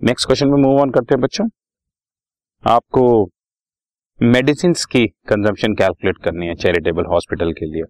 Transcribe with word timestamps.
Next 0.00 0.26
question 0.26 0.48
में 0.48 0.56
move 0.58 0.78
on 0.80 0.90
करते 0.90 1.14
हैं 1.14 1.20
बच्चों। 1.20 1.44
आपको 2.64 3.02
मेडिसिन 4.20 4.72
की 4.90 5.06
कंजम्पशन 5.28 5.72
कैलकुलेट 5.74 6.18
करनी 6.24 6.46
है 6.46 6.54
चैरिटेबल 6.54 7.06
हॉस्पिटल 7.06 7.50
के 7.52 7.66
लिए। 7.66 7.82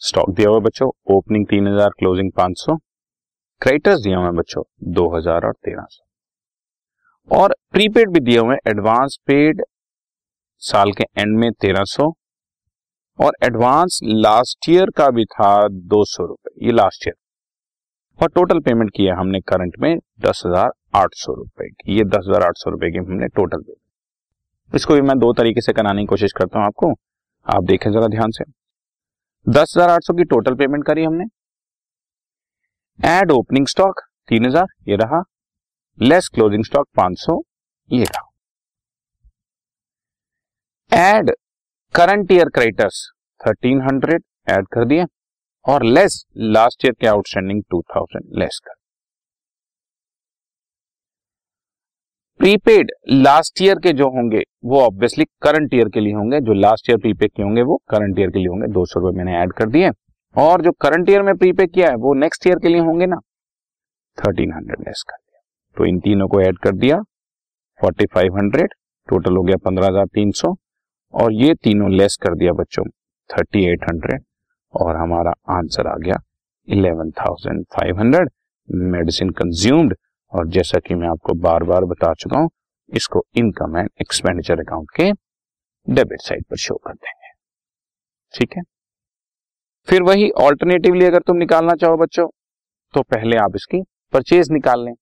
स्टॉक 0.00 0.30
दिया 0.30 0.48
हुआ 0.48 0.60
बच्चों 0.60 0.88
ओपनिंग 1.14 1.46
तीन 1.46 1.68
हज़ार 1.68 1.90
क्लोजिंग 1.98 2.30
पाँच 2.36 2.58
सौ। 2.60 2.76
क्रेडिटर्स 3.62 4.00
दिया 4.00 4.18
हुआ 4.18 4.26
है 4.26 4.32
बच्चों, 4.34 4.62
दो 4.84 5.08
हज़ार 5.16 5.44
और 5.46 5.52
तेरह 5.64 5.86
सौ। 5.90 7.36
और 7.36 7.54
प्रीपेड 7.72 8.10
भी 8.12 8.20
दिए 8.20 8.38
हुए 8.38 8.54
हैं 8.54 8.70
एडवांस 8.70 9.16
पेड 9.26 9.62
साल 10.62 10.92
के 10.92 11.04
एंड 11.16 11.38
में 11.38 11.50
तेरह 11.54 11.84
सौ। 11.86 12.10
और 13.18 13.36
एडवांस 13.44 14.00
लास्ट 14.04 14.68
ईयर 14.70 14.90
का 14.96 15.08
भी 15.10 15.24
था 15.26 15.52
दो 15.68 16.04
सौ 16.06 16.26
रुपए, 16.26 16.66
ये 16.66 16.72
लास्ट 16.72 17.06
ईयर 17.06 17.14
और 18.18 18.28
टोटल 18.30 18.60
पेमेंट 18.60 18.90
किया 18.90 19.16
हमने 19.16 19.40
करंट 19.42 19.74
में 19.80 19.96
दस 20.20 20.42
हज़ार 20.46 20.70
आठ 20.96 21.14
सौ 21.16 21.34
रुपए 21.34 21.68
की। 21.68 21.96
ये 21.96 22.04
दस 22.06 22.24
हज़ार 22.28 22.42
आठ 22.42 22.58
सौ 22.58 22.70
रुपए 22.70 22.90
की 22.90 22.98
हमने 22.98 23.28
टोटल 23.30 23.58
पेमेंट 23.58 23.80
इसको 24.72 24.94
भी 24.94 25.00
मैं 25.02 25.18
दो 25.18 25.32
तरीके 25.34 25.60
से 25.60 25.72
कराने 25.72 26.02
की 26.02 26.06
कोशिश 26.06 26.32
करता 26.36 26.58
हूँ 26.58 26.66
आपको। 26.66 26.92
आप 27.46 27.64
देखें 27.64 27.90
जरा 27.92 28.06
ध्यान 28.08 28.30
से। 28.30 28.44
दस 29.46 29.74
हज़ार 29.76 29.90
आठ 29.90 30.04
सौ 30.04 30.14
की 30.14 30.24
टोटल 30.26 30.54
पेमेंट 30.56 30.84
करी 30.84 31.04
हमने। 31.04 31.24
एड 33.00 33.30
ओपनिंग 33.32 33.66
स्टॉक 33.68 34.00
तीन 34.28 34.46
हज़ार, 34.46 34.66
ये 34.88 34.96
रहा। 34.96 35.22
लेस 35.98 36.28
क्लोजिंग 36.28 36.64
स्टॉक 36.64 36.86
पाँच 36.96 37.18
सौ, 37.18 37.40
ये 37.90 38.04
रहा। 38.04 38.24
Add 40.92 41.30
current 41.94 42.32
year 42.32 42.48
creditors 42.50 43.04
thirteen 43.40 43.80
hundred 43.82 44.22
add 44.50 44.66
कर 44.72 44.84
दिए। 44.86 45.04
और 45.66 45.84
लेस 45.84 46.24
लास्ट 46.36 46.84
ईयर 46.84 46.94
के 47.00 47.06
आउटस्टैंडिंग 47.08 47.62
टू 47.70 47.80
थाउज़ेंड 47.90 48.38
लेस 48.40 48.60
कर 48.64 48.74
प्रीपेड 52.46 52.90
लास्ट 53.10 53.60
ईयर 53.62 53.78
के 53.84 53.92
जो 53.92 54.08
होंगे, 54.08 54.42
वो 54.64 54.80
ऑब्वियसली 54.80 55.24
करंट 55.42 55.72
ईयर 55.74 55.88
के 55.94 56.00
लिए 56.00 56.12
होंगे। 56.12 56.40
जो 56.40 56.52
लास्ट 56.54 56.90
ईयर 56.90 56.98
प्रीपेड 56.98 57.30
के 57.30 57.42
होंगे, 57.42 57.62
वो 57.62 57.76
करंट 57.90 58.18
ईयर 58.18 58.30
के 58.30 58.38
लिए 58.38 58.48
होंगे। 58.48 58.66
दो 58.66 58.84
सौ 58.86 59.00
रुपए 59.00 59.16
मैंने 59.16 59.36
ऐड 59.38 59.52
कर 59.52 59.68
दिए। 59.68 59.90
और 60.36 60.62
जो 60.62 60.72
करंट 60.82 61.10
ईयर 61.10 61.22
में 61.22 61.34
प्रीपेड 61.36 61.72
किया 61.72 61.88
है, 61.88 61.96
वो 61.96 62.12
नेक्स्ट 62.14 62.46
ईयर 62.46 62.58
के 62.58 62.68
लिए 62.68 62.80
होंगे 62.80 63.06
ना। 63.06 63.16
थर्टीन 64.18 64.52
हंड्रेड 64.52 64.86
लेस 64.88 65.04
कर 65.08 65.16
दिया। 65.16 65.40
तो 65.76 65.86
इन 65.86 65.98
तीनों 66.00 66.28
को 66.28 66.40
ऐड 66.42 66.58
कर 66.58 66.76
दिया। 66.76 67.00
फोर्टी 67.80 68.06
फाइव 68.14 68.36
हंड्रेड 68.36 68.74
टोटल 69.08 69.36
हो 69.36 69.42
गया 69.42 69.56
पंद्रह 69.64 69.86
हज़ार 69.86 70.06
तीन 70.14 70.30
सौ। 70.32 70.54
और 71.14 71.32
ये 71.34 71.54
तीनों 71.56 71.92
लेस 71.92 72.16
कर 72.22 72.34
दिया 72.36 72.52
बच्चों 72.54 72.84
थर्टी 73.30 73.66
एट 73.72 73.90
हंड्रेड 73.90 74.24
और 74.74 74.96
हमारा 74.96 75.34
आंसर 75.50 75.86
आ 75.86 75.96
गया 75.96 76.22
eleven 76.68 77.10
thousand 77.20 77.64
five 77.76 77.98
hundred 77.98 78.30
medicine 78.88 79.30
consumed 79.38 79.96
और 80.36 80.48
जैसा 80.48 80.78
कि 80.78 80.94
मैं 80.94 81.08
आपको 81.08 81.34
बार 81.40 81.64
बार 81.64 81.84
बता 81.86 82.12
चुका 82.14 82.38
हूँ, 82.38 82.48
इसको 82.90 83.24
इनकम 83.36 83.76
एंड 83.78 83.88
एक्सपेंडिचर 84.00 84.60
अकाउंट 84.60 84.90
के 84.96 85.10
डेबिट 85.86 86.20
साइड 86.20 86.44
पर 86.44 86.56
शो 86.58 86.74
कर 86.76 86.92
देंगे। 86.92 87.32
ठीक 88.34 88.56
है? 88.56 88.62
फिर 89.88 90.02
वही 90.02 90.30
ऑल्टरनेटिवली 90.40 91.04
अगर 91.04 91.20
तुम 91.20 91.36
निकालना 91.36 91.74
चाहो 91.76 91.96
बच्चों 91.96 92.26
तो 92.94 93.02
पहले 93.04 93.36
आप 93.38 93.56
इसकी 93.56 93.82
परचेज 94.12 94.50
निकाल 94.52 94.84
लें। 94.84 94.92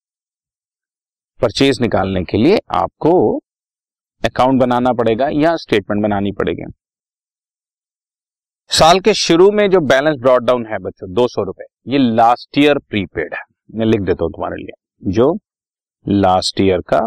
परचेज 1.41 1.81
निकालने 1.81 2.23
के 2.25 2.39
लिए 2.39 2.59
आपको 2.75 3.13
अकाउंट 4.23 4.61
बनाना 4.61 4.93
पड़ेगा 4.93 5.29
या 5.33 5.55
स्टेटमेंट 5.57 6.03
बनानी 6.03 6.33
पड़ेगी। 6.33 6.65
साल 8.71 9.01
के 9.01 9.15
शुरू 9.15 9.51
में 9.51 9.69
जो 9.71 9.81
बैलेंस 9.83 10.17
ब्रॉड 10.21 10.45
डाउन 10.45 10.67
है 10.67 10.79
बच्चों, 10.81 11.13
दो 11.13 11.27
सौ 11.29 11.43
रुपए, 11.43 11.65
ये 11.87 11.99
लास्ट 11.99 12.59
ईयर 12.59 12.79
प्रीपेड 12.81 13.35
है। 13.35 13.43
मैं 13.75 13.87
लिख 13.87 14.01
देता 14.01 14.25
हूँ 14.25 14.33
तुम्हारे 14.33 14.57
लिए। 14.57 14.73
जो 15.05 15.33
लास्ट 16.07 16.61
ईयर 16.61 16.81
का 16.81 17.01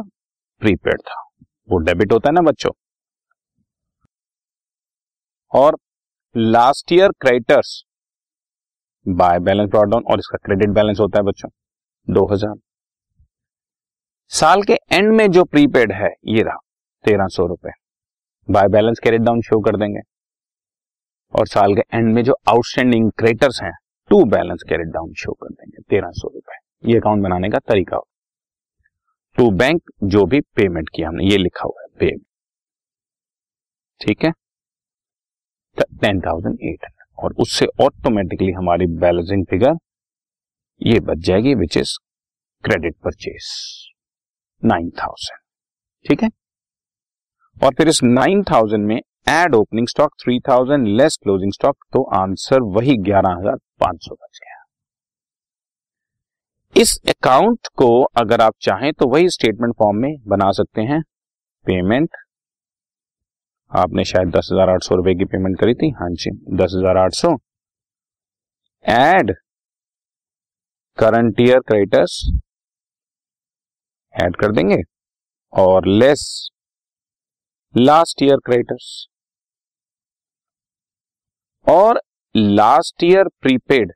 प्रीपेड 0.62 1.02
था। 1.02 1.22
वो 1.70 1.78
डेबिट 1.80 2.12
होता 2.12 2.30
है 2.30 2.34
ना 2.34 2.42
बच्चों? 2.42 2.72
और 5.52 5.78
last 6.36 6.92
year 6.92 7.12
creditors 7.22 7.84
by 9.06 9.40
balance 9.40 9.70
down 9.70 10.04
और 10.04 10.20
इसका 10.20 10.38
क्रेडिट 10.38 10.70
बैलेंस 10.70 11.00
होता 11.00 11.20
है 11.20 11.26
बच्चों, 11.26 11.50
दो 12.08 12.26
हज़ार। 12.26 12.56
साल 14.32 14.64
के 14.64 14.74
एंड 14.92 15.12
में 15.12 15.28
जो 15.32 15.44
प्रीपेड 15.46 15.92
है, 15.94 16.10
ये 16.26 16.44
रहा, 16.44 16.58
तेरह 17.06 17.28
सौ 17.28 17.46
रुपए। 17.46 17.72
By 18.48 18.68
balance 18.68 19.00
credit 19.00 19.22
down 19.22 19.42
show 19.42 19.60
कर 19.62 19.78
देंगे। 19.78 20.00
और 21.34 21.48
साल 21.48 21.76
के 21.76 21.82
एंड 21.94 22.14
में 22.14 22.24
जो 22.24 22.36
आउटस्टैंडिंग 22.50 23.12
क्रेडिटर्स 23.12 23.62
हैं 23.64 23.72
to 24.10 24.24
balance 24.26 24.64
carried 24.70 24.88
down 24.88 25.14
show 25.16 25.32
कर 25.34 25.50
देंगे, 25.50 25.82
तेरह 25.82 26.12
सौ 26.12 26.30
ये 26.84 26.98
अकाउंट 26.98 27.24
बनाने 27.24 27.50
का 27.50 27.60
तरीका 27.60 27.96
होगा 27.96 28.16
टू 29.38 29.50
बैंक 29.58 29.92
जो 30.06 30.26
भी 30.26 30.40
पेमेंट 30.56 30.90
किया 30.96 31.08
हमने, 31.08 31.26
ये 31.26 31.38
लिखा 31.38 31.66
हुआ 31.66 31.82
है 31.82 31.88
पे 32.00 32.12
ठीक 34.02 34.24
है? 34.26 34.32
टेन 35.78 36.20
थाउज़ेंड 36.22 36.54
एट 36.54 36.84
हंड्रेड 36.86 37.24
और 37.24 37.34
उससे 37.42 37.66
ऑटोमेटिकली 37.84 38.52
हमारी 38.52 38.86
बैलेंसिंग 39.00 39.46
फिगर 39.50 39.76
ये 40.82 41.00
बच 41.02 41.18
जाएगी 41.28 41.54
which 41.56 41.78
is 41.78 41.98
credit 42.64 42.96
purchase 43.04 43.50
nine 44.64 44.90
thousand 45.00 45.40
ठीक 46.06 46.24
है? 46.24 46.30
और 47.58 47.74
फिर 47.78 47.88
इस 47.88 48.04
नाइन 48.04 48.44
थाउज़ेंड 48.52 48.86
में 48.88 49.00
add 49.30 49.56
opening 49.56 49.88
stock 49.88 50.14
three 50.24 50.40
thousand 50.50 50.88
less 50.98 51.18
closing 51.24 51.54
stock 51.54 51.78
तो 51.94 52.04
आंसर 52.18 52.62
वही 52.76 52.98
ग्यारह 53.04 53.36
हज़ार 53.40 53.58
पाँच 53.80 54.06
सौ 54.06 54.16
बच 54.16 54.40
गया। 54.40 54.57
इस 56.78 56.98
अकाउंट 57.10 57.68
को 57.78 57.88
अगर 58.20 58.42
आप 58.42 58.54
चाहें 58.62 58.92
तो 58.94 59.08
वही 59.10 59.30
स्टेटमेंट 59.30 59.74
फॉर्म 59.76 59.98
में 59.98 60.16
बना 60.28 60.52
सकते 60.52 60.82
हैं। 60.84 61.02
पेमेंट 61.66 62.18
आपने 63.72 64.04
शायद 64.06 64.30
दस 64.30 64.50
हज़ार 64.52 64.70
आठ 64.70 64.84
सौ 64.84 64.96
रुपए 64.96 65.14
की 65.16 65.26
पेमेंट 65.26 65.60
करी 65.60 65.74
थी। 65.76 65.90
हाँ 65.92 66.10
जी, 66.12 66.32
दस 66.56 66.74
हज़ार 66.76 66.98
आठ 66.98 67.14
सौ। 67.14 67.34
Add 68.86 69.34
current 70.98 71.42
year 71.42 71.60
creditors 71.62 72.22
add 74.16 74.36
कर 74.36 74.52
देंगे। 74.52 74.82
और 75.54 75.88
लेस 75.88 76.24
लास्ट 77.76 78.24
ईयर 78.24 78.38
क्रेडिटर्स 78.46 79.08
और 81.68 82.02
last 82.36 83.04
year 83.04 83.28
prepaid 83.42 83.92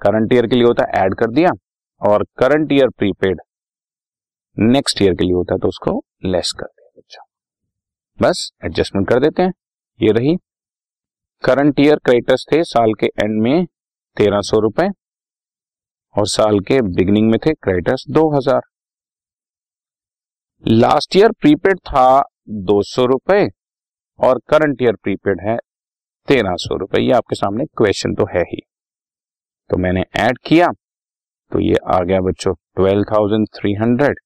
current 0.00 0.32
year 0.32 0.46
के 0.46 0.56
लिए 0.56 0.64
होता 0.64 0.84
है, 0.84 1.04
ऐड 1.04 1.14
कर 1.14 1.30
दिया 1.32 1.50
और 2.02 2.24
current 2.38 2.72
year 2.72 2.88
prepaid 2.90 3.40
next 4.56 5.02
year 5.02 5.14
के 5.14 5.24
लिए 5.24 5.34
होता 5.34 5.54
है 5.54 5.58
तो 5.58 5.68
उसको 5.68 6.02
लेस 6.26 6.52
कर 6.52 6.66
दिया 6.66 6.88
बच्चा। 6.96 7.22
बस 8.18 8.50
एडजस्टमेंट 8.64 9.08
कर 9.08 9.20
देते 9.20 9.42
हैं। 9.42 9.52
ये 10.00 10.12
रही, 10.12 10.36
करंट 11.44 11.80
ईयर 11.80 11.98
क्रेडिटर्स 11.98 12.46
थे, 12.52 12.62
साल 12.64 12.92
के 12.94 13.06
एंड 13.06 13.42
में 13.42 13.66
तेरह 14.16 14.40
सौ 14.42 14.60
रुपए 14.60 14.88
और 16.14 16.26
साल 16.28 16.58
के 16.60 16.80
बिगिनिंग 16.84 17.30
में 17.30 17.38
थे 17.46 17.52
क्रेडिटर्स 17.54 18.04
दो 18.10 18.28
हज़ार। 18.36 18.60
लास्ट 20.64 21.16
ईयर 21.16 21.32
प्रीपेड 21.32 21.78
था 21.80 22.22
दो 22.48 22.80
सौ 22.84 23.04
रुपए 23.06 23.46
और 24.18 24.40
करंट 24.48 24.82
ईयर 24.82 24.96
प्रीपेड 24.96 25.40
है 25.40 25.56
तेरह 26.28 26.54
सौ 26.58 26.76
रुपए। 26.76 27.00
ये 27.00 27.12
आपके 27.12 27.36
सामने 27.36 27.64
क्वेश्चन 27.76 28.14
तो 28.14 28.26
है 28.28 28.42
ही। 28.44 28.60
तो 29.70 29.76
मैंने 29.76 30.04
ऐड 30.18 30.38
किया 30.46 30.66
तो 31.52 31.60
ये 31.60 31.76
आ 31.86 31.98
गया 32.00 32.20
बच्चों 32.20 32.54
ट्वेल्व 32.76 33.02
थाउज़ेंड 33.04 33.46
थ्री 33.54 33.72
हंड्रेड 33.74 34.18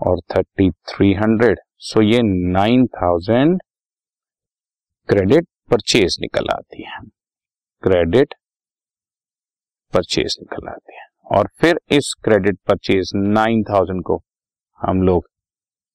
और 0.00 0.20
थर्टी 0.34 0.70
थ्री 0.88 1.12
हंड्रेड 1.14 1.60
सो 1.82 2.02
ये 2.02 2.20
नाइन 2.52 2.86
थाउज़ेंड 2.96 3.60
क्रेडिट 5.08 5.46
परचेज 5.70 6.16
निकल 6.20 6.48
आती 6.52 6.82
है। 6.82 7.00
क्रेडिट 7.82 8.34
परचेज 9.92 10.36
निकल 10.40 10.68
आती 10.68 10.94
है। 10.94 11.06
और 11.30 11.48
फिर 11.60 11.80
इस 11.90 12.12
क्रेडिट 12.24 12.58
परचेज 12.68 13.10
नाइन 13.14 13.62
थाउज़ेंड 13.62 14.02
को 14.02 14.20
हम 14.80 15.02
लोग 15.02 15.28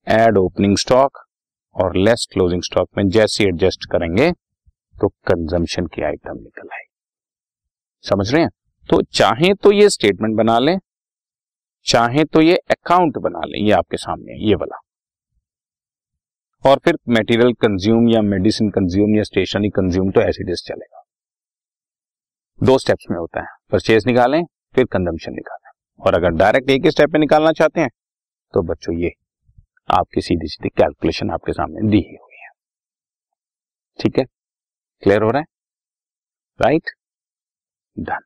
एड 0.07 0.37
ओपनिंग 0.37 0.77
स्टॉक 0.77 1.17
और 1.75 1.97
लेस 1.97 2.27
क्लोजिंग 2.33 2.61
स्टॉक 2.63 2.89
में 2.97 3.07
जैसे 3.09 3.43
एडजस्ट 3.43 3.85
करेंगे 3.91 4.31
तो 4.95 5.07
कंजम्पशन 5.27 5.85
की 5.85 6.01
आइटम 6.01 6.37
निकल 6.37 6.69
आएगी। 6.73 6.93
समझ 8.05 8.31
रहे 8.33 8.41
हैं? 8.41 8.49
तो 8.89 9.01
चाहे 9.13 9.53
तो 9.53 9.71
ये 9.71 9.89
स्टेटमेंट 9.89 10.35
बना 10.37 10.57
लें, 10.59 10.77
चाहे 11.85 12.23
तो 12.25 12.41
ये 12.41 12.55
अकाउंट 12.71 13.17
बना 13.17 13.39
लें, 13.41 13.59
ये 13.59 13.71
आपके 13.71 13.97
सामने 13.97 14.37
ये 14.47 14.55
वाला। 14.55 14.79
और 16.63 16.79
फिर 16.85 16.97
मटेरियल 17.09 17.53
कंज्यूम 17.55 18.07
या 18.09 18.21
मेडिसिन 18.23 18.69
कंज्यूम 18.69 19.15
या 19.15 19.23
स्टेशनरी 19.23 19.69
कंज्यूम 19.69 20.11
तो 20.11 20.21
ऐसे 20.21 20.43
डिस 20.43 20.63
चलेगा। 20.65 21.03
दो 22.61 22.77
स्टेप्स 22.77 23.05
में 23.11 23.17
होता 23.17 23.41
है 23.41 23.47
परचेज 23.71 24.05
निकालें, 24.07 24.43
फिर 24.75 24.85
कंजम्पशन 24.85 25.33
निकालें। 25.33 25.71
और 25.99 26.15
अगर 26.15 26.37
डायरेक्ट 26.37 26.69
एक 26.69 26.85
ही 26.85 26.91
स्टेप 26.91 27.13
में 27.13 27.19
निकालना 27.19 27.51
चाहते 27.53 27.81
हैं 27.81 27.89
तो 28.53 28.61
बच्चों 28.63 28.95
ये, 28.95 29.11
आपकी 29.89 30.21
सीधी 30.21 30.47
सीधी 30.47 30.69
कैलकुलेशन 30.77 31.31
आपके 31.31 31.53
सामने 31.53 31.89
दी 31.89 31.97
ही 31.99 32.15
हुई 32.15 32.35
है। 32.35 32.49
ठीक 33.99 34.17
है? 34.19 34.25
क्लियर 35.03 35.23
हो 35.23 35.29
रहा 35.29 35.39
है? 35.39 35.45
Right 36.59 36.91
done 37.97 38.25